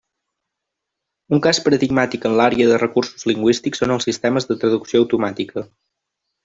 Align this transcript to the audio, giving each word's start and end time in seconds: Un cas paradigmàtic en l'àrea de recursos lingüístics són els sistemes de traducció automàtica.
Un 1.37 1.41
cas 1.47 1.59
paradigmàtic 1.67 2.25
en 2.31 2.39
l'àrea 2.39 2.71
de 2.73 2.81
recursos 2.85 3.29
lingüístics 3.33 3.85
són 3.85 3.97
els 3.99 4.11
sistemes 4.11 4.53
de 4.53 4.63
traducció 4.65 5.05
automàtica. 5.07 5.71